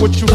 With 0.00 0.16
you, 0.16 0.26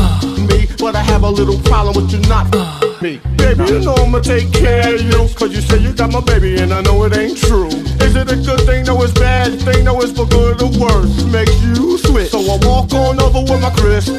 me, 0.46 0.68
but 0.78 0.96
I 0.96 1.02
have 1.02 1.24
a 1.24 1.30
little 1.30 1.60
problem 1.62 1.96
with 1.96 2.12
you 2.14 2.20
not 2.30 2.54
me. 3.02 3.20
Baby, 3.36 3.66
you 3.66 3.80
know 3.80 3.96
I'ma 3.96 4.20
take 4.20 4.52
care 4.54 4.94
of 4.94 5.02
you. 5.02 5.28
Cause 5.36 5.54
you 5.54 5.62
say 5.62 5.80
you 5.80 5.92
got 5.92 6.12
my 6.12 6.22
baby 6.22 6.58
and 6.58 6.72
I 6.72 6.82
know 6.82 7.04
it 7.06 7.18
ain't 7.18 7.38
true. 7.38 7.68
Is 8.06 8.16
it 8.16 8.32
a 8.32 8.36
good 8.36 8.62
thing? 8.62 8.86
No, 8.86 9.02
it's 9.02 9.14
bad 9.14 9.60
thing. 9.62 9.86
No, 9.86 10.00
it's 10.02 10.12
for 10.12 10.28
good 10.28 10.62
or 10.62 10.70
worse. 10.78 11.24
Makes 11.26 11.62
you 11.64 11.98
switch. 11.98 12.30
So 12.30 12.40
I 12.40 12.58
walk 12.66 12.94
on 12.94 13.20
over 13.20 13.42
with 13.42 13.62
my 13.62 13.72
crystal. 13.72 14.18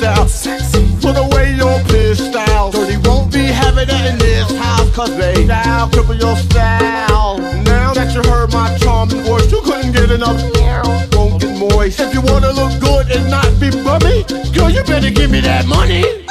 Put 1.00 1.16
away 1.16 1.54
your 1.54 1.78
pistol. 1.84 2.70
Dirty 2.72 2.96
won't 3.08 3.32
be 3.32 3.46
having 3.46 3.88
it 3.88 4.04
in 4.12 4.18
this 4.18 4.50
house. 4.58 4.90
Cause 4.94 5.16
they 5.16 5.44
style, 5.44 5.88
cripple 5.90 6.18
your 6.20 6.36
style. 6.36 7.38
Now 7.62 7.94
that 7.94 8.14
you 8.14 8.22
heard 8.30 8.52
my 8.52 8.76
charming 8.78 9.22
voice, 9.22 9.50
you 9.52 9.62
couldn't 9.62 9.92
get 9.92 10.10
enough. 10.10 10.42
Won't 11.14 11.40
get 11.40 11.56
moist. 11.58 12.00
If 12.00 12.14
you 12.14 12.20
wanna 12.22 12.52
look 12.52 12.80
good 12.80 12.85
and 13.16 13.30
not 13.30 13.48
be 13.58 13.70
bummy, 13.70 14.24
girl, 14.52 14.70
you 14.70 14.82
better 14.84 15.10
give 15.10 15.30
me 15.30 15.40
that 15.40 15.66
money. 15.66 16.25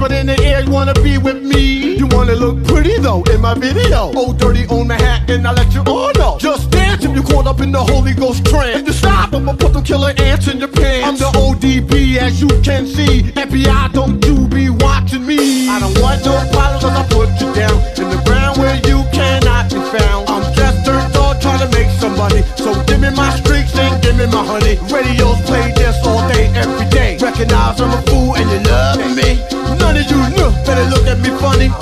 Whispered 0.00 0.16
in 0.16 0.26
the 0.26 0.42
air, 0.44 0.62
you 0.62 0.70
wanna 0.70 0.94
be 0.94 1.18
with 1.18 1.42
me? 1.42 1.96
You 1.96 2.06
wanna 2.08 2.34
look 2.34 2.64
pretty 2.64 2.98
though 2.98 3.22
in 3.24 3.40
my 3.40 3.54
video. 3.54 4.12
Oh, 4.16 4.32
dirty 4.32 4.66
on 4.66 4.88
Manhattan, 4.88 5.46
I 5.46 5.52
let 5.52 5.72
you 5.74 5.82
all 5.86 6.12
know. 6.14 6.38
Just 6.38 6.70
dance 6.70 7.04
if 7.04 7.14
you 7.14 7.22
caught 7.22 7.46
up 7.46 7.60
in 7.60 7.72
the 7.72 7.82
Holy 7.82 8.14
Ghost 8.14 8.44
trance. 8.46 8.80
If 8.80 8.86
you 8.86 8.92
stop, 8.92 9.34
I'ma 9.34 9.52
put 9.52 9.72
them 9.72 9.84
killer 9.84 10.12
ants 10.16 10.48
in 10.48 10.58
your 10.58 10.68
pants. 10.68 11.06
I'm 11.06 11.16
the 11.16 11.38
ODB, 11.38 12.16
as 12.18 12.40
you 12.40 12.48
can 12.62 12.86
see. 12.86 13.22
FBI, 13.36 13.92
don't 13.92 14.24
you 14.24 14.48
be 14.48 14.70
watching 14.70 15.26
me. 15.26 15.68
I 15.68 15.78
don't 15.80 15.98
want 16.00 16.24
no 16.24 16.32
problems, 16.52 16.82
cause 16.82 16.96
I 16.96 17.04
put 17.08 17.28
you 17.40 17.52
down 17.54 17.76
in 18.00 18.08
the 18.14 18.22
ground 18.24 18.58
where 18.58 18.76
you 18.88 19.04
cannot 19.12 19.70
be 19.70 19.80
found. 19.94 20.28
I'm 20.28 20.42
just 20.54 20.84
turned 20.86 21.16
on 21.16 21.38
trying 21.40 21.60
to 21.60 21.68
make 21.76 21.90
some 22.00 22.16
money. 22.16 22.42
So 22.56 22.72
give 22.84 23.00
me 23.00 23.10
my 23.10 23.30
streaks 23.36 23.76
and 23.76 24.02
give 24.02 24.16
me 24.16 24.26
my 24.26 24.44
honey. 24.44 24.78
Radios 24.92 25.40
play 25.42 25.72
this 25.76 25.96
all 26.06 26.26
day, 26.28 26.46
every 26.54 26.88
day. 26.90 27.18
Recognize 27.40 27.80
I'm 27.80 27.90
a 27.90 28.02
fool 28.02 28.36
and 28.36 28.50
you 28.50 28.70
love 28.70 29.16
me. 29.16 29.40
None 29.78 29.96
of 29.96 30.10
you 30.10 30.36
know, 30.36 30.52
better 30.66 30.84
look 30.90 31.06
at 31.06 31.20
me 31.20 31.30
funny. 31.40 31.72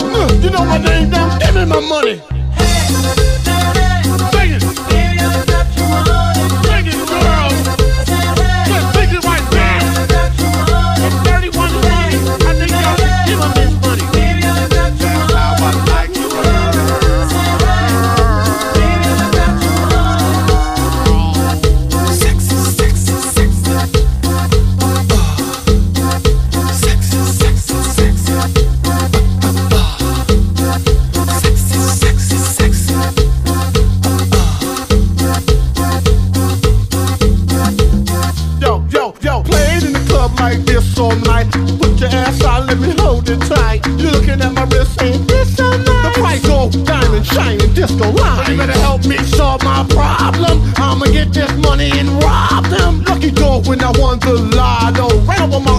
You 0.40 0.50
know 0.50 0.64
my 0.64 0.78
name 0.78 1.10
now, 1.10 1.36
give 1.40 1.52
me 1.52 1.64
my 1.64 1.80
money. 1.80 2.37
Tight. 43.36 43.84
You're 43.98 44.12
looking 44.12 44.40
at 44.40 44.52
my 44.52 44.64
wrist, 44.64 44.98
saying 44.98 45.26
this 45.26 45.56
so 45.56 45.68
nice. 45.68 46.14
The 46.14 46.20
price 46.20 46.46
gold, 46.46 46.86
diamond, 46.86 47.26
shining, 47.26 47.74
disco 47.74 48.10
line. 48.10 48.50
You 48.50 48.56
better 48.56 48.78
help 48.80 49.04
me 49.04 49.18
solve 49.18 49.62
my 49.64 49.84
problem. 49.88 50.62
I'ma 50.76 51.06
get 51.06 51.32
this 51.32 51.52
money 51.58 51.90
and 51.92 52.08
rob 52.22 52.64
them. 52.66 53.04
Lucky 53.04 53.30
dog 53.30 53.66
when 53.66 53.82
I 53.82 53.92
won 53.98 54.18
the 54.20 54.34
lotto. 54.56 55.08
Right 55.26 55.40
up 55.40 55.52
on 55.52 55.64
my 55.64 55.78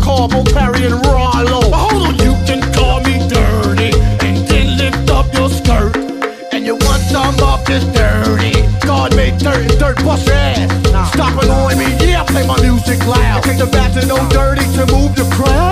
Perry 0.53 0.85
and 0.85 1.05
Rollo. 1.05 1.61
But 1.69 1.77
hold 1.77 2.07
on, 2.07 2.15
you 2.19 2.33
can 2.45 2.61
call 2.73 3.01
me 3.01 3.17
dirty 3.27 3.91
and 4.25 4.37
then 4.47 4.77
lift 4.77 5.09
up 5.09 5.31
your 5.33 5.49
skirt. 5.49 5.95
And 6.53 6.65
you 6.65 6.75
want 6.75 7.01
some 7.03 7.35
of 7.41 7.65
this 7.65 7.83
dirty. 7.93 8.53
God 8.85 9.15
made 9.15 9.37
dirt 9.37 9.57
and 9.57 9.79
dirt 9.79 9.97
bust 10.03 10.27
your 10.27 10.35
ass. 10.35 11.13
Stop 11.13 11.41
annoying 11.43 11.77
me, 11.77 11.85
yeah, 12.05 12.23
play 12.23 12.45
my 12.45 12.59
music 12.61 12.99
loud. 13.05 13.43
Take 13.43 13.57
the 13.57 13.65
to 13.65 14.05
no 14.07 14.17
dirty 14.29 14.65
to 14.75 14.85
move 14.93 15.15
the 15.15 15.27
crowd. 15.35 15.68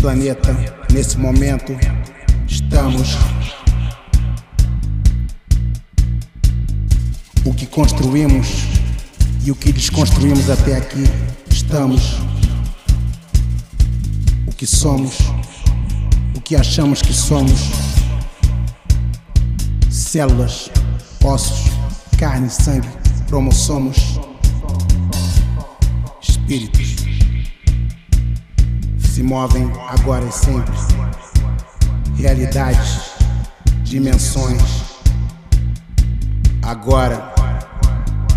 Planeta, 0.00 0.56
nesse 0.90 1.18
momento, 1.18 1.76
estamos. 2.48 3.18
O 7.44 7.52
que 7.52 7.66
construímos 7.66 8.48
e 9.44 9.50
o 9.50 9.54
que 9.54 9.72
desconstruímos 9.72 10.48
até 10.48 10.76
aqui, 10.76 11.04
estamos. 11.50 12.18
O 14.46 14.52
que 14.52 14.66
somos, 14.66 15.18
o 16.34 16.40
que 16.40 16.56
achamos 16.56 17.02
que 17.02 17.12
somos. 17.12 17.60
Células, 19.90 20.70
ossos, 21.22 21.70
carne, 22.18 22.48
sangue, 22.48 22.88
cromossomos, 23.28 24.18
espíritos 26.22 26.89
se 29.10 29.24
movem 29.24 29.70
agora 29.88 30.24
e 30.24 30.30
sempre. 30.30 30.72
Realidades, 32.16 33.16
dimensões, 33.82 34.62
agora 36.62 37.34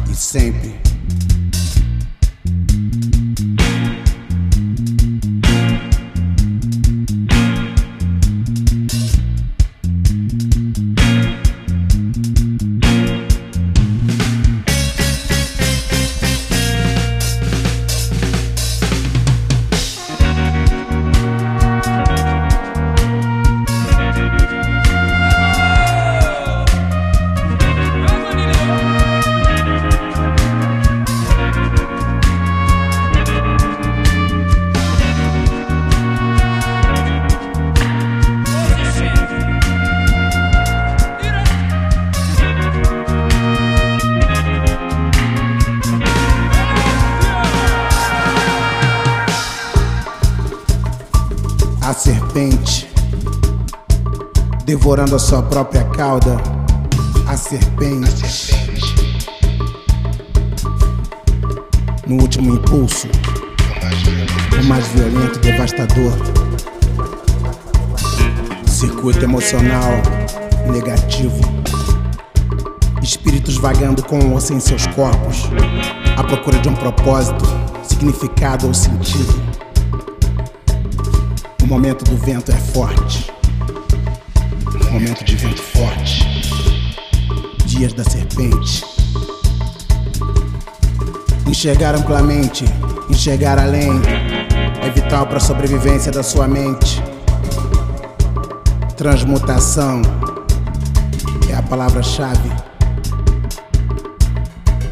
e 0.09 0.15
sempre. 0.15 0.82
A 51.93 51.95
serpente 51.95 52.89
devorando 54.65 55.15
a 55.15 55.19
sua 55.19 55.43
própria 55.43 55.83
cauda. 55.83 56.41
A 57.27 57.37
serpente. 57.37 58.51
No 62.07 62.19
último 62.19 62.55
impulso, 62.55 63.07
o 64.59 64.63
mais 64.65 64.87
violento 64.87 65.37
devastador. 65.37 66.13
Circuito 68.65 69.23
emocional 69.23 69.91
negativo. 70.71 71.41
Espíritos 73.03 73.57
vagando 73.57 74.01
com 74.01 74.31
ou 74.31 74.41
sem 74.41 74.59
seus 74.59 74.87
corpos, 74.87 75.43
à 76.17 76.23
procura 76.23 76.57
de 76.57 76.69
um 76.69 76.73
propósito, 76.73 77.45
significado 77.87 78.65
ou 78.65 78.73
sentido. 78.73 79.52
Momento 81.73 82.05
do 82.05 82.15
vento 82.15 82.51
é 82.51 82.55
forte. 82.55 83.31
Momento 84.91 85.25
de 85.25 85.35
vento 85.35 85.59
forte. 85.59 86.23
Dias 87.65 87.93
da 87.93 88.03
serpente. 88.03 88.85
Enxergar 91.47 91.95
amplamente, 91.95 92.63
enxergar 93.09 93.57
além, 93.57 93.89
é 94.83 94.89
vital 94.91 95.25
para 95.25 95.37
a 95.37 95.39
sobrevivência 95.39 96.11
da 96.11 96.21
sua 96.21 96.47
mente. 96.47 97.01
Transmutação 98.95 100.03
é 101.49 101.55
a 101.55 101.63
palavra-chave. 101.63 102.51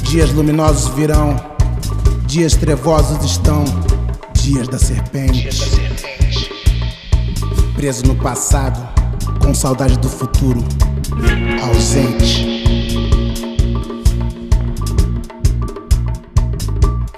Dias 0.01 0.31
luminosos 0.31 0.91
virão, 0.95 1.35
dias 2.25 2.55
trevosos 2.55 3.23
estão, 3.23 3.65
dias 4.33 4.67
da 4.67 4.79
serpente 4.79 5.80
preso 7.81 8.05
no 8.05 8.15
passado, 8.15 8.79
com 9.43 9.55
saudade 9.55 9.97
do 9.97 10.07
futuro, 10.07 10.63
ausente. 11.63 12.63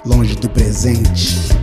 Longe 0.06 0.34
do 0.36 0.48
presente. 0.48 1.53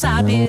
sabe. 0.00 0.48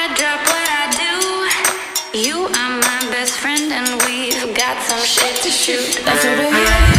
got 4.73 4.83
some 4.83 4.99
shit 4.99 5.35
to 5.43 5.49
shoot. 5.49 6.01
That's 6.05 6.25
over 6.25 6.55
here. 6.55 6.90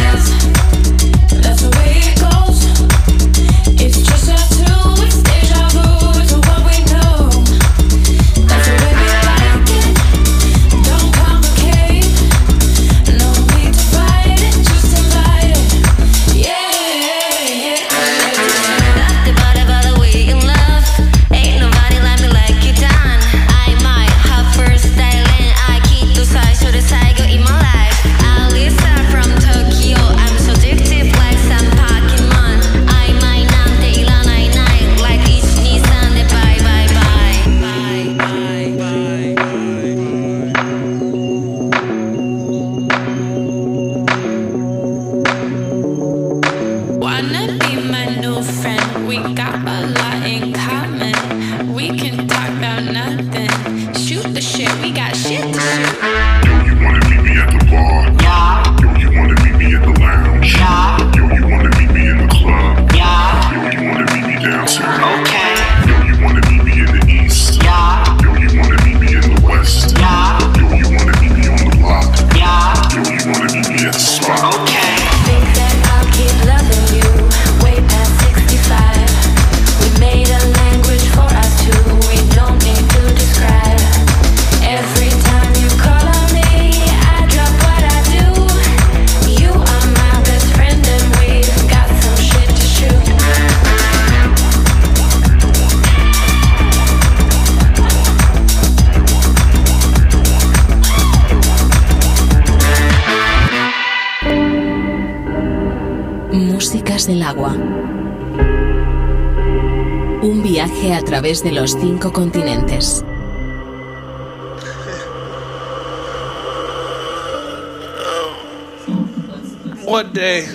de 111.43 111.51
los 111.51 111.71
cinco 111.71 112.13
continentes. 112.13 113.03
One 119.85 120.13
day, 120.13 120.47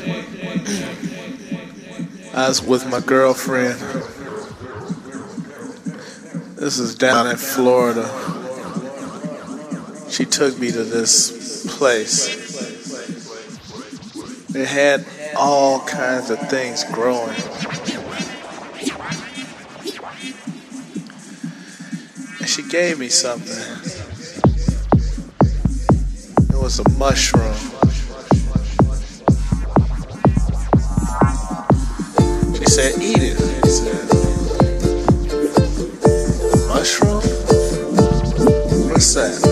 I 2.32 2.48
was 2.48 2.62
with 2.62 2.88
my 2.88 3.00
girlfriend. 3.00 3.78
This 6.56 6.78
is 6.78 6.94
down 6.94 7.26
in 7.26 7.36
Florida. 7.36 8.08
She 10.08 10.24
took 10.24 10.58
me 10.58 10.70
to 10.70 10.84
this 10.84 11.76
place. 11.76 12.28
It 14.54 14.66
had 14.66 15.04
all 15.36 15.80
kinds 15.80 16.30
of 16.30 16.38
things 16.48 16.84
growing. 16.84 17.36
gave 22.68 22.98
me 22.98 23.08
something. 23.08 23.56
It 26.50 26.60
was 26.60 26.78
a 26.78 26.88
mushroom. 26.98 27.54
She 32.56 32.66
said, 32.66 33.00
eat 33.00 33.22
it. 33.22 33.38
Said, 33.66 34.08
mushroom? 36.68 37.22
What's 38.90 39.14
that? 39.14 39.47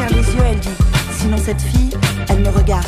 faire 0.00 0.16
les 0.16 0.34
yeux, 0.34 0.42
elle 0.44 0.60
dit. 0.60 0.68
Sinon 1.12 1.36
cette 1.36 1.60
fille, 1.60 1.90
elle 2.28 2.40
me 2.40 2.48
regarde. 2.48 2.86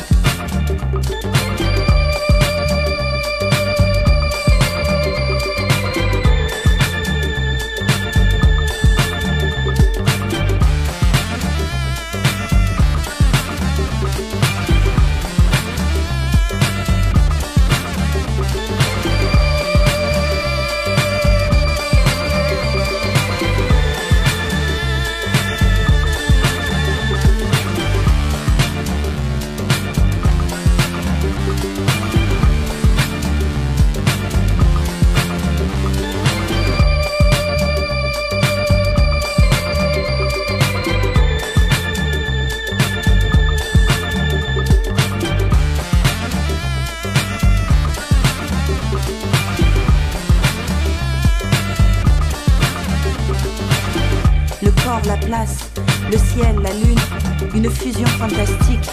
une 57.63 57.69
fusion 57.69 58.07
fantastique. 58.07 58.89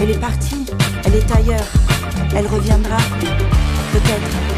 Elle 0.00 0.10
est 0.10 0.20
partie, 0.20 0.66
elle 1.04 1.14
est 1.14 1.36
ailleurs, 1.36 1.66
elle 2.34 2.46
reviendra, 2.46 2.96
peut-être. 3.92 4.57